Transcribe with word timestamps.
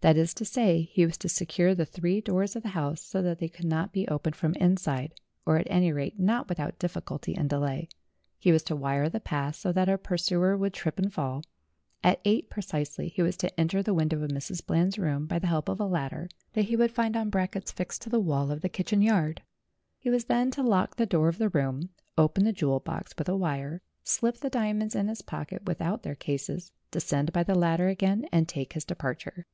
That 0.00 0.16
is 0.16 0.34
to 0.34 0.44
say, 0.44 0.88
he 0.92 1.06
was 1.06 1.16
to 1.18 1.28
secure 1.28 1.76
the 1.76 1.86
three 1.86 2.20
doors 2.20 2.56
of 2.56 2.64
the 2.64 2.70
A 2.70 2.72
DEVIL, 2.72 2.80
A 2.80 2.90
BOY, 2.90 2.90
A 2.90 2.94
DESIGNER 2.96 3.20
159 3.22 3.22
house 3.22 3.22
so 3.22 3.22
that 3.22 3.38
they 3.38 3.48
could 3.48 3.64
not 3.66 3.92
be 3.92 4.08
opened 4.08 4.34
from 4.34 4.54
inside, 4.54 5.14
or, 5.46 5.58
at 5.58 5.68
any 5.70 5.92
rate, 5.92 6.18
not 6.18 6.48
without 6.48 6.80
difficulty 6.80 7.36
and 7.36 7.48
delay; 7.48 7.88
he 8.40 8.50
was 8.50 8.64
to 8.64 8.74
wire 8.74 9.08
the 9.08 9.20
paths 9.20 9.58
so 9.58 9.70
that 9.70 9.88
a 9.88 9.96
pursuer 9.96 10.56
would 10.56 10.74
trip 10.74 10.98
and 10.98 11.12
fall; 11.14 11.44
at 12.02 12.20
eight 12.24 12.50
precisely 12.50 13.10
he 13.10 13.22
was 13.22 13.36
to 13.36 13.60
enter 13.60 13.80
the 13.80 13.94
window 13.94 14.20
of 14.20 14.30
Mrs. 14.32 14.60
Eland's 14.68 14.98
room 14.98 15.26
by 15.28 15.38
the 15.38 15.46
help 15.46 15.68
of 15.68 15.78
a 15.78 15.86
ladder 15.86 16.28
that 16.54 16.64
he 16.64 16.74
would 16.74 16.90
find 16.90 17.16
on 17.16 17.30
brackets 17.30 17.70
fixed 17.70 18.02
to 18.02 18.10
the 18.10 18.18
wall 18.18 18.50
of 18.50 18.62
the 18.62 18.68
kitchen 18.68 19.00
yard; 19.00 19.40
he 20.00 20.10
was 20.10 20.24
then 20.24 20.50
to 20.50 20.64
lock 20.64 20.96
the 20.96 21.06
door 21.06 21.28
of 21.28 21.38
the 21.38 21.48
room, 21.48 21.90
open 22.18 22.42
the 22.44 22.52
jewel 22.52 22.80
box 22.80 23.14
with 23.16 23.28
a 23.28 23.36
wire, 23.36 23.82
slip 24.02 24.38
the 24.38 24.50
diamonds 24.50 24.96
in 24.96 25.06
his 25.06 25.22
pocket 25.22 25.62
with 25.64 25.80
out 25.80 26.02
their 26.02 26.16
cases, 26.16 26.72
descend 26.90 27.32
by 27.32 27.44
the 27.44 27.54
ladder 27.54 27.86
again, 27.86 28.28
and 28.32 28.48
take 28.48 28.72
his 28.72 28.84
departure. 28.84 29.46